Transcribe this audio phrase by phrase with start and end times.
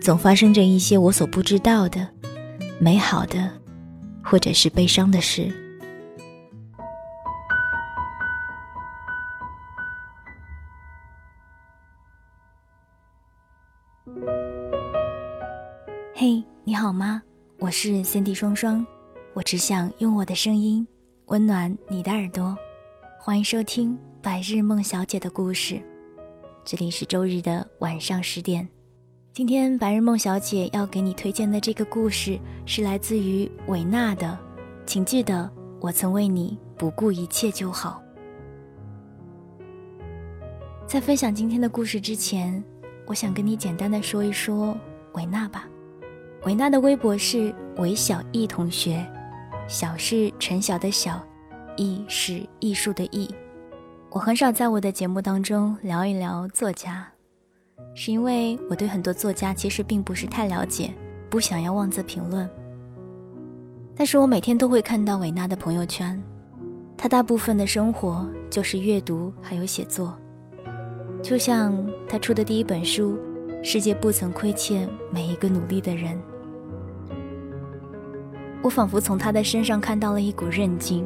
[0.00, 2.08] 总发生着一些我所不知道的
[2.80, 3.50] 美好的，
[4.22, 5.52] 或者是悲伤的事。
[16.14, 17.22] 嘿，你好吗？
[17.58, 18.86] 我是三 D 双双，
[19.34, 20.86] 我只想用我的声音
[21.26, 22.56] 温暖你的耳朵。
[23.20, 25.74] 欢迎收听《白日梦小姐的故事》，
[26.64, 28.66] 这里是周日的晚上十点。
[29.38, 32.36] 今天白日梦小姐要给你推荐的这个故事
[32.66, 34.36] 是来自于韦纳的，
[34.84, 38.02] 请记得我曾为你不顾一切就好。
[40.88, 42.60] 在分享今天的故事之前，
[43.06, 44.76] 我想跟你简单的说一说
[45.12, 45.68] 韦纳吧。
[46.42, 49.08] 韦纳的微博是韦小艺同学，
[49.68, 51.24] 小是陈晓的小，
[51.76, 53.32] 艺是艺术的艺。
[54.10, 57.06] 我很少在我的节目当中聊一聊作家。
[58.00, 60.94] 是因为我对很多作家其实并不是太了解，
[61.28, 62.48] 不想要妄自评论。
[63.96, 66.22] 但是我每天都会看到韦纳的朋友圈，
[66.96, 70.16] 他大部分的生活就是阅读还有写作。
[71.20, 71.74] 就像
[72.08, 73.18] 他出的第一本书
[73.64, 76.14] 《世界不曾亏欠每一个努力的人》，
[78.62, 81.04] 我仿佛从他的身上看到了一股韧劲。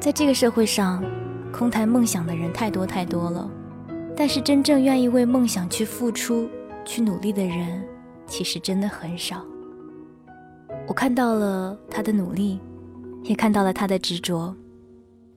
[0.00, 1.04] 在这个社会上，
[1.52, 3.50] 空谈梦想的人太多太多了。
[4.18, 6.50] 但是真正愿意为梦想去付出、
[6.84, 7.80] 去努力的人，
[8.26, 9.44] 其实真的很少。
[10.88, 12.58] 我看到了他的努力，
[13.22, 14.52] 也看到了他的执着。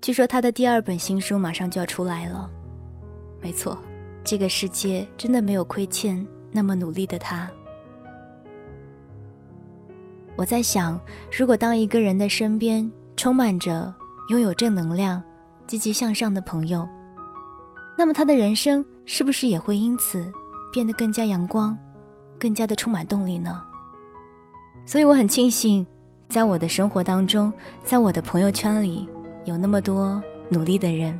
[0.01, 2.49] 据说他的第二本新书马上就要出来了。
[3.39, 3.77] 没错，
[4.23, 7.47] 这个世界真的没有亏欠那么努力的他。
[10.35, 10.99] 我在想，
[11.31, 13.93] 如果当一个人的身边充满着
[14.29, 15.21] 拥有正能量、
[15.67, 16.89] 积极向上的朋友，
[17.97, 20.31] 那么他的人生是不是也会因此
[20.71, 21.77] 变得更加阳光，
[22.39, 23.61] 更加的充满动力呢？
[24.85, 25.85] 所以我很庆幸，
[26.27, 27.53] 在我的生活当中，
[27.83, 29.07] 在我的朋友圈里
[29.45, 31.19] 有那么多努力的人。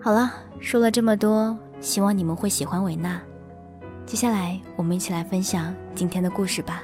[0.00, 3.20] 好了，说了这么多，希望你们会喜欢维娜。
[4.06, 6.82] 接下来我们一起来分享今天的故事吧，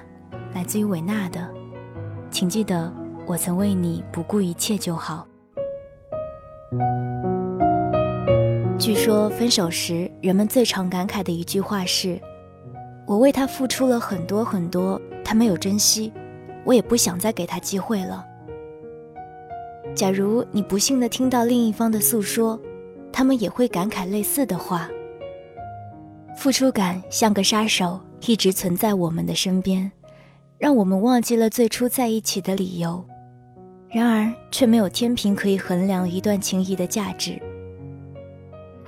[0.55, 1.49] 来自于维娜的，
[2.31, 2.93] 请记得
[3.27, 5.27] 我曾为你不顾一切就好。
[8.79, 12.21] 据说分手时，人们最常感慨的一句话是
[13.07, 16.13] ：“我为他付出了很多很多，他没有珍惜，
[16.63, 18.23] 我也不想再给他机会了。”
[19.97, 22.61] 假如你不幸的听到另一方的诉说，
[23.11, 24.91] 他们也会感慨类似的话。
[26.37, 29.91] 付出感像个杀手，一直存在我们的身边，
[30.59, 33.03] 让我们忘记了最初在一起的理由，
[33.89, 37.41] 然而却没有天平可以衡量一段情谊的价值。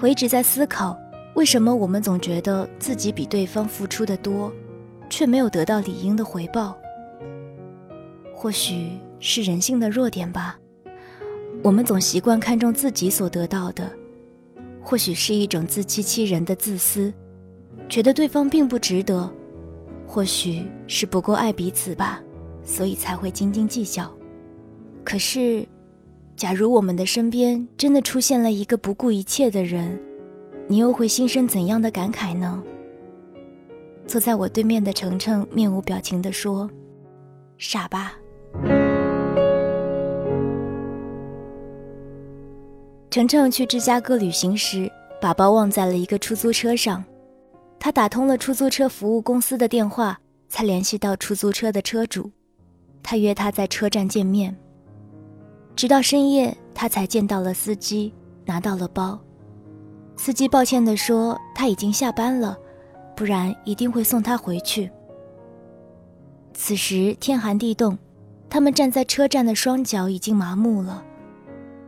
[0.01, 0.97] 我一直在思考，
[1.35, 4.53] 为什么我们总觉得自己比对方付出的多，
[5.11, 6.77] 却没有得到理应的回报？
[8.33, 10.57] 或许是人性的弱点吧。
[11.65, 13.91] 我们总习惯看重自己所得到的，
[14.81, 17.13] 或许是一种自欺欺人的自私，
[17.89, 19.29] 觉得对方并不值得。
[20.07, 22.23] 或许是不够爱彼此吧，
[22.63, 24.09] 所以才会斤斤计较。
[25.03, 25.67] 可是。
[26.39, 30.01] 假如我们的身边真的出现了一个不顾一切的人，
[30.69, 32.63] 你又会心生怎样的感慨呢？
[34.07, 36.71] 坐在我对面的程程面无表情地说
[37.59, 38.17] ：“傻吧。”
[43.11, 44.89] 程程去芝加哥旅行时，
[45.21, 47.05] 把包忘在了一个出租车上，
[47.81, 50.17] 他打通了出租车服务公司的电话，
[50.49, 52.31] 才联系到出租车的车主，
[53.03, 54.57] 他约他在车站见面。
[55.79, 58.13] 直到深夜，他才见到了司机，
[58.45, 59.17] 拿到了包。
[60.17, 62.59] 司机抱歉地说：“他已经下班了，
[63.15, 64.91] 不然一定会送他回去。”
[66.53, 67.97] 此时天寒地冻，
[68.51, 71.01] 他们站在车站的双脚已经麻木了，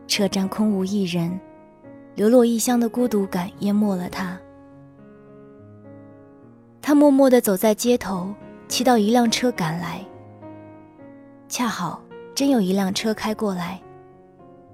[0.07, 1.37] 车站空无一人，
[2.15, 4.39] 流落异乡的孤独感淹没了他。
[6.81, 8.33] 他默默地走在街头，
[8.69, 9.99] 祈祷一辆车赶来。
[11.49, 12.01] 恰好
[12.41, 13.79] 真有一辆车开过来，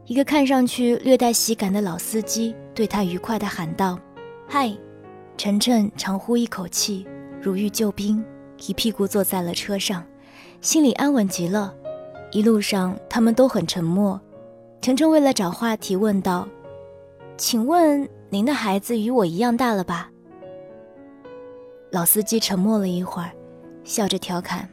[0.06, 4.00] 一个看上去略带喜感的老司机对他愉快地喊道
[4.48, 4.74] ：“嗨！”
[5.36, 7.06] 晨晨长呼一口气，
[7.42, 8.24] 如遇救兵。
[8.66, 10.02] 一屁股坐在了车上，
[10.62, 11.76] 心里安稳极了。
[12.32, 14.18] 一路上他们都很沉默。
[14.80, 16.48] 晨晨为了找话题问道
[17.36, 20.10] ：“请问您的孩子与我一样大了吧？”
[21.92, 23.30] 老司机沉默了一会儿，
[23.84, 24.70] 笑着调侃：“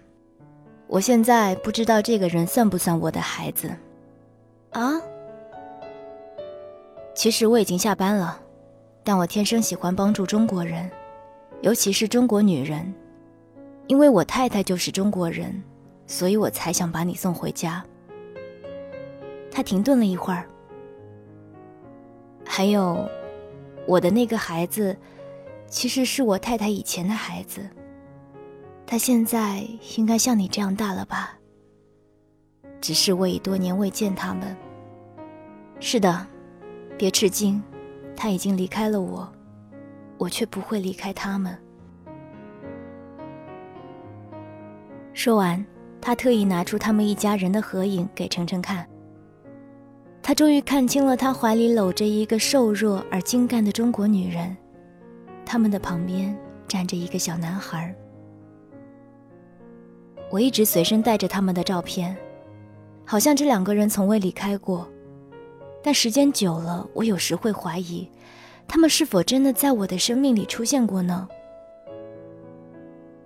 [0.86, 3.70] 我现在不知道这个人算不算我的孩子。”
[4.70, 5.00] 啊？
[7.14, 8.40] 其实我已经下班了，
[9.02, 10.90] 但我天生喜欢帮助中国人，
[11.62, 12.92] 尤其是中国女人。
[13.86, 15.62] 因为我太太就是中国人，
[16.06, 17.84] 所以我才想把你送回家。
[19.50, 20.46] 他停顿了一会儿，
[22.44, 23.06] 还有，
[23.86, 24.96] 我的那个孩子，
[25.68, 27.60] 其实是我太太以前的孩子。
[28.86, 29.66] 他现在
[29.96, 31.38] 应该像你这样大了吧？
[32.80, 34.54] 只是我已多年未见他们。
[35.80, 36.26] 是的，
[36.98, 37.62] 别吃惊，
[38.14, 39.26] 他已经离开了我，
[40.18, 41.58] 我却不会离开他们。
[45.14, 45.64] 说完，
[46.00, 48.86] 他特意拿出他们一家人的合影给程程看。
[50.22, 54.56] 他终于看清了，他怀里搂着一个瘦弱而精干的中国女人，
[55.44, 56.36] 他们的旁边
[56.68, 57.94] 站着一个小男孩。
[60.34, 62.16] 我一直随身带着他们的照片，
[63.04, 64.84] 好像这两个人从未离开过。
[65.80, 68.10] 但时间久了，我有时会怀疑，
[68.66, 71.28] 他们是否真的在我的生命里出现过呢？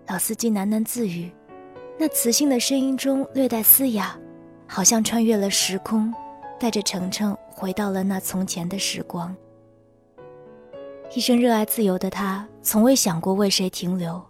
[0.09, 1.31] 老司机喃喃自语。
[1.97, 4.15] 那磁性的声音中略带嘶哑，
[4.67, 6.13] 好像穿越了时空，
[6.61, 9.35] 带着程程回到了那从前的时光。
[11.15, 14.28] 一生热爱自由的他，从未想过为谁停留。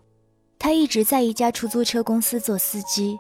[0.58, 3.19] 他一直在一家出租车公司做司机。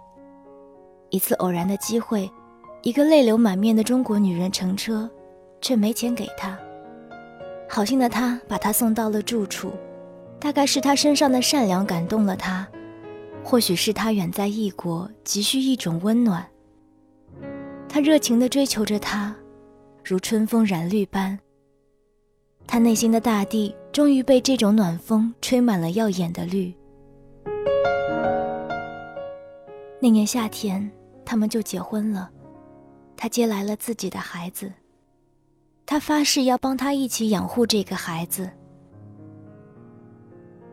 [1.10, 2.30] 一次偶然的机会，
[2.82, 5.08] 一个泪流满面的中国女人乘车，
[5.60, 6.58] 却没钱给他。
[7.68, 9.72] 好心的他把她送到了住处，
[10.40, 12.66] 大概是他身上的善良感动了他。
[13.44, 16.46] 或许是他远在异国，急需一种温暖。
[17.88, 19.34] 他热情地追求着她，
[20.04, 21.38] 如春风染绿般。
[22.66, 26.74] 他内心的大地终于被这种暖风吹满了耀眼的绿。
[30.00, 30.90] 那年夏天，
[31.24, 32.30] 他们就结婚了。
[33.16, 34.72] 他接来了自己的孩子，
[35.84, 38.50] 他发誓要帮他一起养护这个孩子。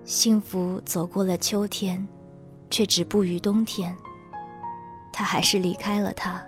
[0.04, 2.07] 幸福走过了秋天。
[2.69, 3.95] 却止步于冬天。
[5.13, 6.44] 他还是离开了他，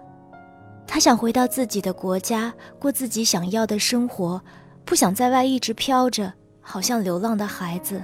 [0.85, 4.41] 他想回到自己的国家，过自己想要的生活，
[4.83, 8.03] 不想在外一直飘着，好像流浪的孩子。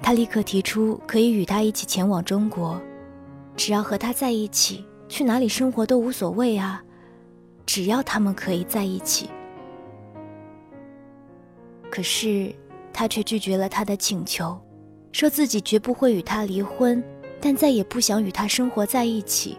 [0.00, 2.80] 他立刻提出可以与他一起前往中国，
[3.58, 6.82] 只要和他在一起，去哪里生活都无所谓啊，
[7.66, 9.28] 只要他们可以在一起。
[11.90, 12.54] 可是
[12.92, 14.56] 他却拒绝了他的请求，
[15.10, 17.02] 说自己绝不会与他离婚。
[17.40, 19.56] 但再也不想与他生活在一起，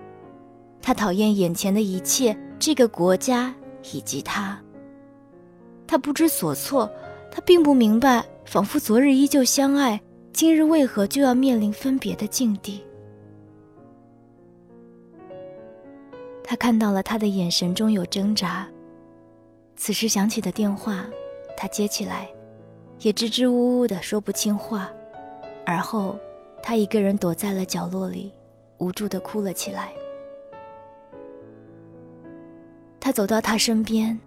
[0.82, 3.56] 他讨厌眼前的一切，这个国家
[3.94, 4.60] 以及他。
[5.88, 6.92] 他不知所措，
[7.32, 10.02] 他并不明白，仿佛昨日依旧相爱，
[10.34, 12.84] 今日为何就要面临分别的境地？
[16.50, 18.68] 他看到了他的眼神中有挣扎。
[19.76, 21.06] 此时响起的电话，
[21.56, 22.28] 他接起来，
[23.02, 24.90] 也支支吾吾的说不清话，
[25.64, 26.18] 而后。
[26.62, 28.34] 他一个人躲在了角落里，
[28.80, 29.94] 无助的哭了起来。
[33.00, 34.20] 他走到他身边，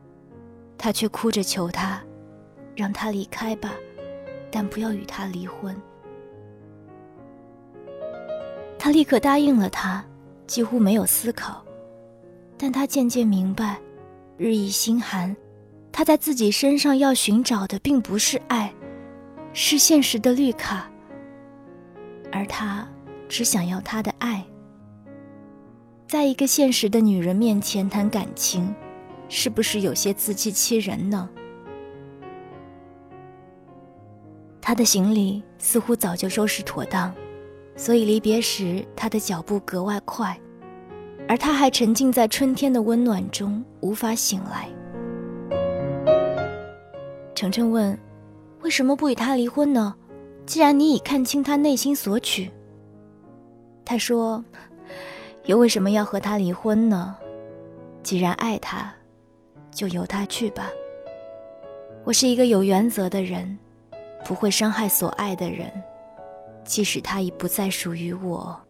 [0.78, 2.02] 他却哭着求他，
[2.74, 3.74] 让他离开吧，
[4.50, 5.76] 但不要与他离婚。
[8.78, 10.02] 他立刻答应了他，
[10.46, 11.62] 几乎没有思考。
[12.62, 13.76] 但他渐渐明白，
[14.36, 15.36] 日益心寒，
[15.90, 18.72] 他在自己身上要寻找的并不是爱，
[19.52, 20.88] 是现实的绿卡。
[22.30, 22.88] 而他
[23.28, 24.46] 只想要他的爱，
[26.06, 28.72] 在一个现实的女人面前谈感情，
[29.28, 31.28] 是不是有些自欺欺人呢？
[34.60, 37.12] 他的行李似乎早就收拾妥当，
[37.74, 40.38] 所以离别时他的脚步格外快，
[41.28, 44.68] 而他还沉浸在春天的温暖中，无法醒来。
[47.34, 47.98] 程程问
[48.60, 49.94] ：“为什么不与他离婚呢？”
[50.44, 52.50] 既然你已看清他内心所取，
[53.84, 54.44] 他说
[55.46, 57.16] ：“又为什么要和他离婚呢？
[58.02, 58.92] 既然爱他，
[59.70, 60.68] 就由他去吧。
[62.04, 63.56] 我是一个有原则的人，
[64.24, 65.70] 不会伤害所爱的人，
[66.64, 68.60] 即使他已不再属于我。”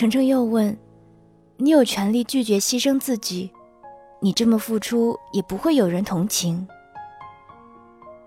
[0.00, 0.74] 程程又问
[1.60, 3.50] ：“你有权利拒绝牺牲自己？
[4.18, 6.66] 你这么付出，也不会有人同情。”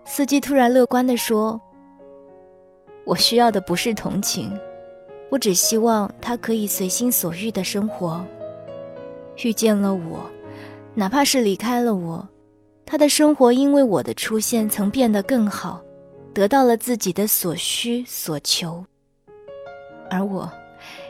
[0.06, 1.60] 司机突然乐观地说
[3.06, 4.56] ：“我需要的不是同情，
[5.32, 8.24] 我只希望他可以随心所欲的生活。
[9.44, 10.30] 遇见了我，
[10.94, 12.30] 哪怕是离开了我，
[12.86, 15.82] 他的生活因为我的出现曾变得更好，
[16.36, 18.86] 得到了自己的所需所求。
[20.12, 20.48] 而我，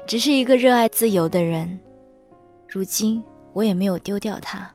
[0.06, 1.80] 只是一个热爱自由的人，
[2.68, 4.70] 如今我也没有丢掉他。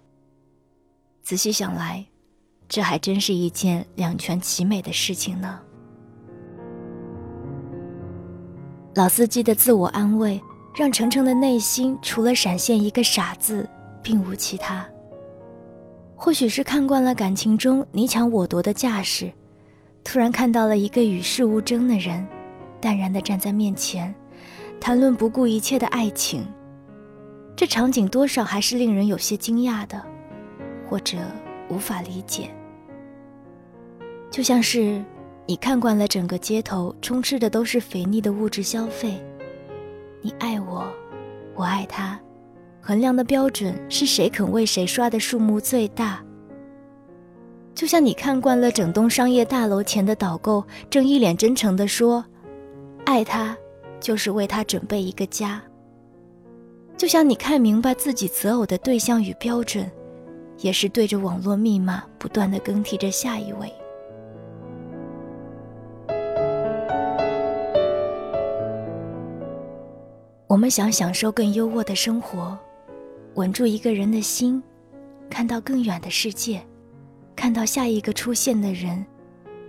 [1.23, 2.05] 仔细想来。”
[2.71, 5.59] 这还真是一件两全其美的事情呢。
[8.95, 10.39] 老司机的自我安慰，
[10.77, 13.67] 让程程的内心除了闪现一个傻字，
[14.03, 14.87] 并无其他。
[16.15, 19.33] 或许是看惯了感情中你抢我夺的架势，
[20.05, 22.29] 突然看到了一个与世无争的人，
[22.83, 24.15] 淡然地站在面前，
[24.81, 26.47] 谈论不顾一切的爱情。
[27.57, 30.01] 这场景多少还是令人有些惊讶的，
[30.89, 31.19] 或者
[31.69, 32.51] 无法理解。
[34.31, 35.03] 就像是
[35.47, 39.21] 你看惯了整个街头充斥的都是肥腻的物质消费，
[40.23, 40.87] 你爱我，
[41.57, 42.21] 我爱他，
[42.81, 46.23] 衡量的标准是谁肯为谁刷的数目最大。
[47.75, 52.25] 就像你看惯了整栋商业大楼前的导购正一脸真诚地说
[53.07, 53.57] ：“爱他，
[54.01, 55.63] 就是为他准备一个家。”
[56.97, 59.89] 就像你看明白自己择偶的对象与标准，
[60.59, 63.73] 也是对着网络密码不断的更替着下一位。
[70.49, 72.59] 我们想享受更优渥的生活，
[73.35, 74.61] 稳住一个人的心，
[75.31, 76.61] 看到更远的世界，
[77.37, 79.07] 看到下一个出现的人，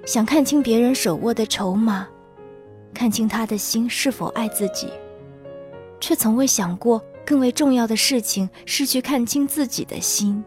[0.05, 2.07] 想看清别人手握的筹码，
[2.93, 4.87] 看清他的心是否爱自己，
[5.99, 10.43] 却从未想过更为重要的事情是去看清自己的心，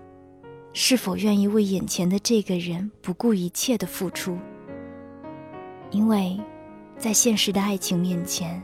[0.73, 4.37] 是否愿意为眼前的这个人不顾一切的付出。
[5.91, 6.41] 因为，
[6.99, 8.63] 在现实的爱情面前。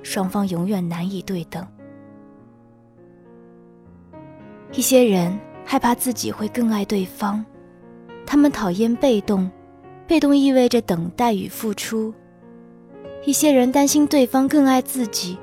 [0.00, 1.66] 双方永远难以对等。
[4.72, 7.44] 一些人害怕自己会更爱对方，
[8.24, 9.50] 他们讨厌被动，
[10.06, 12.14] 被动意味着等待与付出。
[13.24, 15.38] 一些人担心对方更爱自己，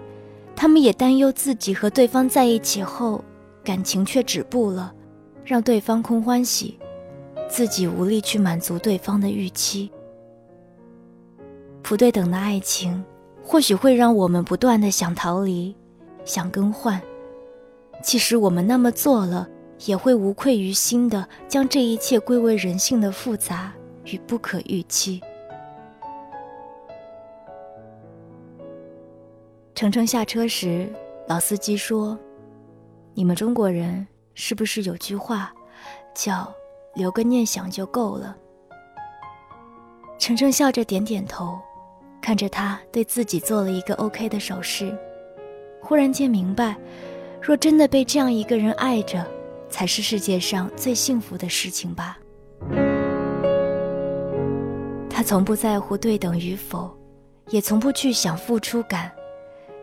[0.56, 3.24] 他们也担忧自己和对方在一起后，
[3.64, 4.94] 感情却止步了，
[5.44, 6.80] 让对方空欢喜，
[7.50, 9.92] 自己无力去满足对方的预期。
[11.84, 13.04] 不对等的爱情。
[13.48, 15.76] 或许会让我们不断的想逃离，
[16.26, 17.00] 想更换。
[18.02, 19.48] 即使我们那么做了，
[19.86, 23.72] 也会无愧于心的将这一切归为人性的复杂
[24.06, 25.22] 与不可预期。
[29.76, 30.90] 程程下车时，
[31.28, 32.18] 老司机说
[33.14, 35.54] ：“你们中国人是不是有句话，
[36.14, 36.50] 叫
[36.94, 38.38] 留个念想就够了？”
[40.18, 41.60] 程程笑着点点头。
[42.22, 44.98] 看着他对自己做了一个 OK 的手势，
[45.80, 46.76] 忽然间明白，
[47.40, 49.24] 若真的被这样一个人爱着，
[49.70, 52.18] 才是世界上最幸福的事情吧。
[55.08, 56.90] 他从不在乎对等与否，
[57.50, 59.12] 也从不去想付出感，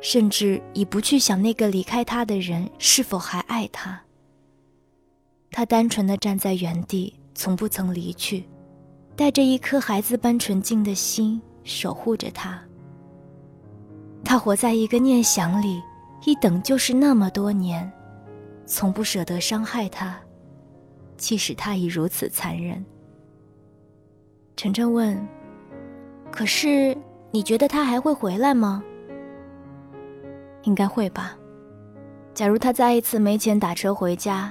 [0.03, 3.99] 甚至已不去想那个离开他的人是否还爱他。
[5.51, 8.45] 他单纯的站在原地，从不曾离去，
[9.17, 11.41] 带着一颗孩子般纯净的心。
[11.65, 12.61] 守护着他，
[14.25, 15.81] 他活在一个念想里，
[16.25, 17.89] 一等就是那么多年，
[18.67, 20.19] 从不舍得伤害他，
[21.17, 22.85] 即使他已如此残忍。
[24.57, 25.17] 晨晨问
[26.33, 26.99] ：“可是
[27.31, 28.83] 你觉得他还会回来吗？”
[30.63, 31.37] 应该会吧。
[32.35, 34.51] 假如他再一次没钱打车回家，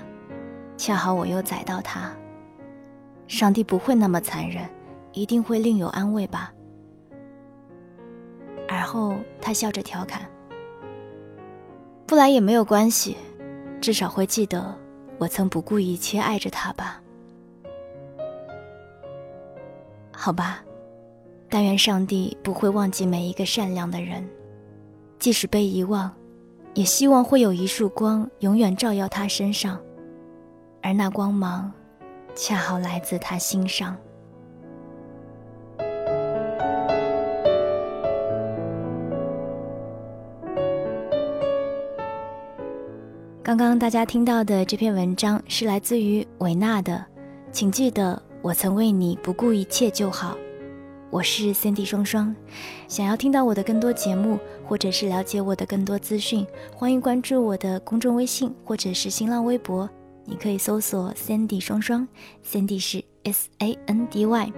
[0.77, 2.11] 恰好我又载到他，
[3.27, 4.67] 上帝不会那么残忍，
[5.13, 6.53] 一定会另有安慰吧。
[8.67, 10.21] 而后，他笑着调侃
[12.05, 13.17] ：“不来也没有关系，
[13.81, 14.73] 至少会记得
[15.17, 17.01] 我曾不顾一切爱着他吧。”
[20.13, 20.63] 好吧，
[21.49, 24.23] 但愿上帝不会忘记每一个善良的人，
[25.21, 26.11] 即使被遗忘，
[26.73, 29.79] 也希望会有一束光永远照耀他身上，
[30.81, 31.71] 而那光芒
[32.33, 33.95] 恰好来自他心上。
[43.43, 47.05] 刚刚大家听到的这篇文章是来自于维娜的，
[47.51, 50.35] 请记得我曾为你不顾一切就好。
[51.11, 52.33] 我是 Cindy 双双，
[52.87, 59.89] 想要听到我的更多节目，或者是了解我的更多资讯，欢迎关注我的公众微信或者是新浪微博，
[60.23, 62.07] 你可以搜索 Cindy 双双
[62.45, 64.53] ，Cindy 是 S A N D Y。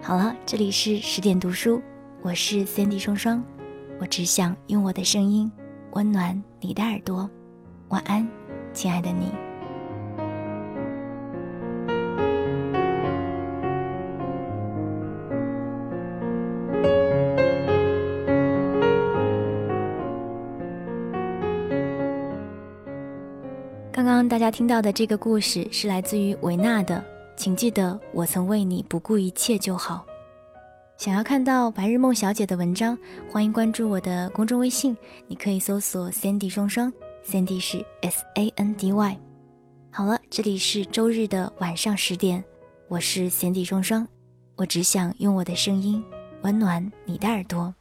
[0.00, 1.82] 好了，这里是十点读书，
[2.22, 3.42] 我是 Cindy 双双，
[4.00, 5.50] 我只想用我的声音
[5.94, 7.28] 温暖你的耳朵。
[7.88, 8.26] 晚安，
[8.72, 9.49] 亲爱的你。
[24.50, 27.02] 听到的这个故事是来自于维纳的，
[27.36, 30.04] 请记得我曾为你不顾一切就好。
[30.96, 32.98] 想要看到白日梦小姐的文章，
[33.30, 36.92] 欢迎关注我的公众微信，你可以搜索 Sandy 双双。
[37.24, 39.18] Sandy 是 S A N D Y。
[39.90, 42.42] 好了，这里是周日的晚上十点，
[42.88, 44.06] 我是 Sandy 双双，
[44.56, 46.02] 我只想用我的声音
[46.42, 47.74] 温暖你的耳朵。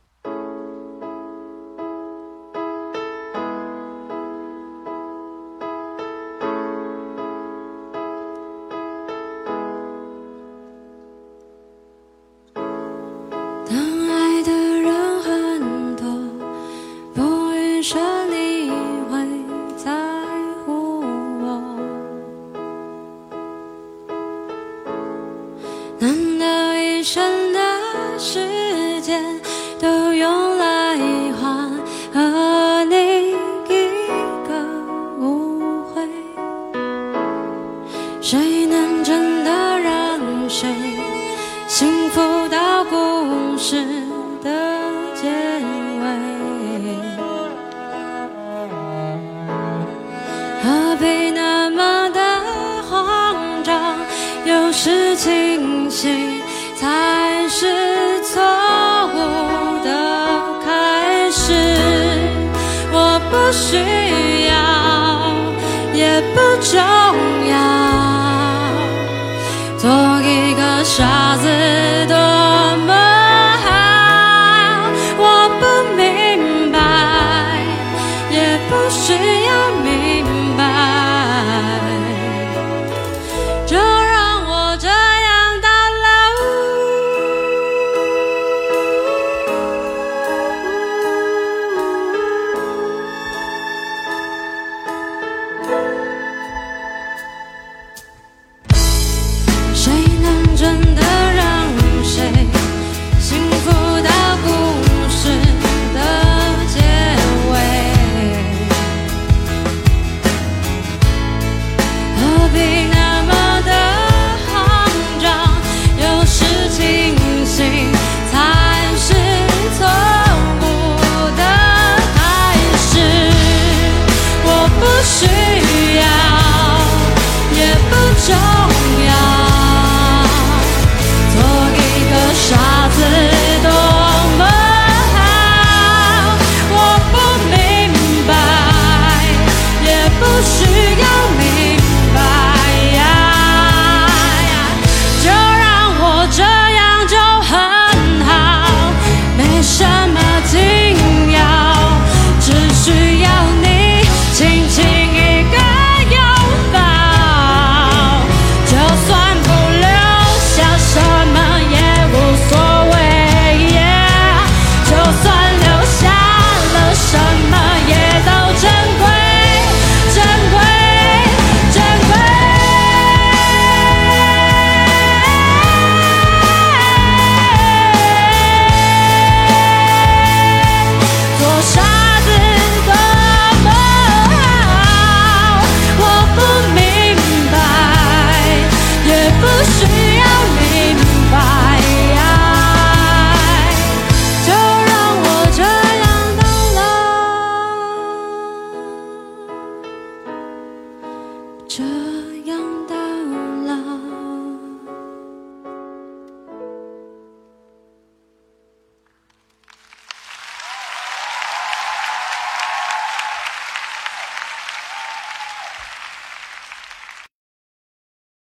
[69.79, 70.83] Tog ik a